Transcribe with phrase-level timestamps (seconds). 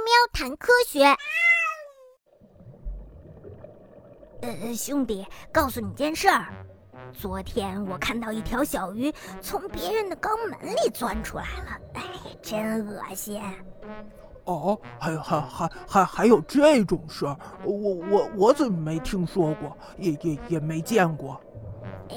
[0.00, 1.04] 喵谈科学。
[4.42, 6.46] 呃，兄弟，告诉你件事儿。
[7.12, 12.02] 昨天我看到一条小鱼从别人的肛门里钻出来了，哎，
[12.40, 13.42] 真恶心。
[14.44, 17.36] 哦，还还还还还有这种事儿？
[17.64, 21.40] 我我我怎么没听说过，也也也没见过。
[22.08, 22.16] 哎，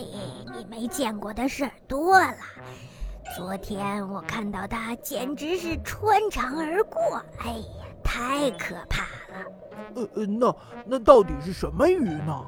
[0.55, 2.37] 你没见过的事儿多了。
[3.35, 6.99] 昨天我看到它，简直是穿肠而过，
[7.39, 9.45] 哎呀，太可怕了。
[9.95, 10.55] 呃呃，那
[10.85, 12.45] 那到底是什么鱼呢？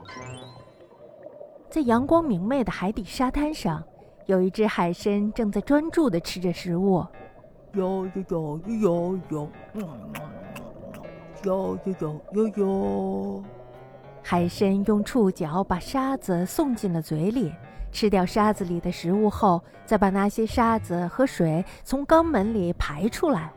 [1.70, 3.84] 在阳光明媚的海底沙滩上，
[4.28, 7.04] 有一只海参正在专注地吃着食物。
[7.74, 9.50] 哟哟哟哟哟，
[11.44, 13.44] 哟哟哟哟哟。
[14.22, 17.52] 海参用触角把沙子送进了嘴里，
[17.96, 23.50] 吃掉沙子里的食物后，再把那些沙子和水从肛门里排出来。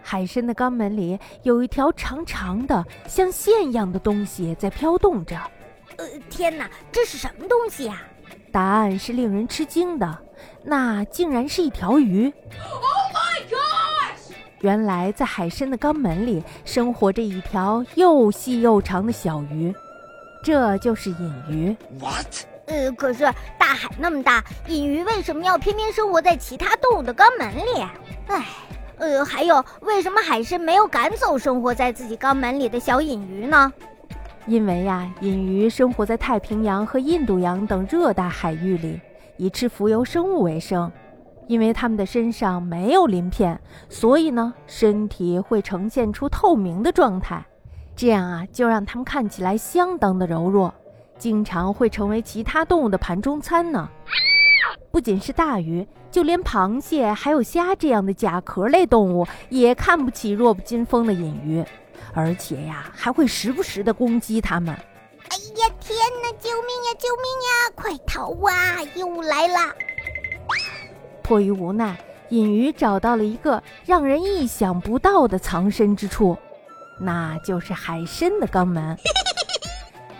[0.00, 5.36] 海参的肛门里有一条长长的、像线一样的东西在飘动着。
[5.98, 8.00] 呃，天哪，这是什么东西呀？
[8.50, 10.18] 答案是令人吃惊的，
[10.64, 12.24] 那竟然是一条鱼。
[12.24, 14.32] Oh my gosh！
[14.62, 19.74] 原来在海参的肛门里生活着一条又细又长的小鱼，
[20.42, 21.76] 这就是隐鱼。
[22.00, 22.46] What？
[22.72, 23.24] 呃，可是
[23.58, 27.86] 大海那么大，隐鱼为什么要偏偏生活在其他动物的肛门里？
[28.28, 28.46] 唉，
[28.96, 33.70] 呃，还有，为什么海参没有赶走生活在自己肛门里的小隐鱼呢？
[34.46, 38.98] 因为呀，隐鱼生活在太平洋和印度洋等热带海域里，
[39.36, 40.90] 以吃浮游生物为生。
[41.48, 47.44] 因为它们的身上没有鳞片，所以呢，身体会呈现出透明的状态。
[47.94, 50.72] 这样啊，就让它们看起来相当的柔弱，
[51.22, 53.88] 经常会成为其他动物的盘中餐呢。
[54.90, 61.64] 不仅是大鱼，就连螃蟹还有虾这样的甲壳类动物，也看不起弱不禁风的隐鱼。
[62.12, 64.74] 而且呀，还会时不时的攻击它们。
[64.74, 66.32] 哎呀，天哪！
[66.40, 66.92] 救命呀！
[66.98, 67.72] 救命呀！
[67.76, 68.82] 快逃啊！
[68.96, 69.72] 又来了！
[71.22, 71.96] 迫于无奈，
[72.30, 76.36] 隐鱼找到了一个让人意想不到的藏身之处，
[76.98, 78.96] 那就是海参的肛门。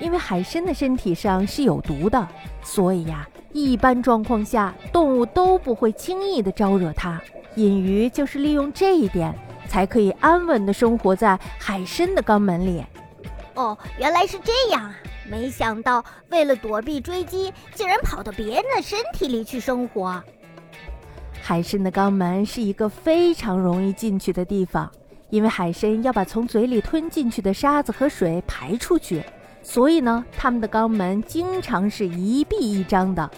[0.02, 2.28] 因为海参的身体上是有毒的，
[2.62, 7.18] 所以呀，一般状况下动物都不会轻易的招惹它。
[7.54, 9.34] 隐鱼就是利用这一点。
[9.68, 12.84] 才可以安稳的生活在海参的肛门里。
[13.54, 14.94] 哦，原来是这样啊！
[15.26, 20.22] 没想到为了躲避追击，竟然跑到别人的身体里去生活。
[21.40, 24.92] 海参的肛门是一个非常容易进去的地方，
[25.30, 29.24] 因为海参要把从嘴里吞进去的沙子和水排出去，
[29.62, 33.30] 所以呢，它们的肛门经常是一闭一张的。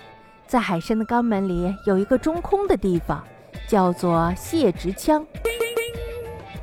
[0.46, 3.22] 在海参的肛门里有一个中空的地方，
[3.66, 5.24] 叫做泄殖腔。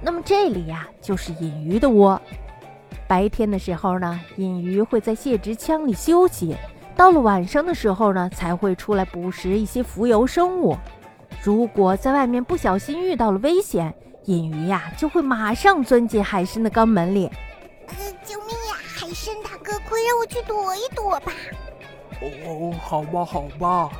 [0.02, 2.20] 那么这里呀，就是隐鱼的窝。
[3.08, 6.56] 白天的时候呢，隐鱼会在泄殖腔里休息；
[6.96, 10.78] 到了晚上的时候呢，才会出来捕食一些浮游生物。
[11.44, 13.94] 如果在外面不小心遇到了危险，
[14.26, 17.30] 隐鱼呀就会马上钻进海参的肛门里。
[17.88, 18.51] 呃，救命
[19.12, 21.34] 医生大哥，快让我去躲一躲吧。
[22.22, 23.92] 哦，好吧，好吧。